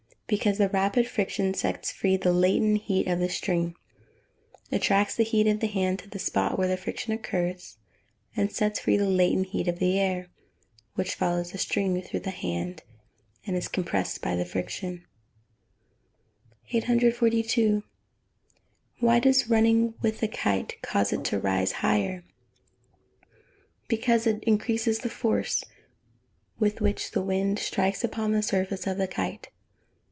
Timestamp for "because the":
0.33-0.69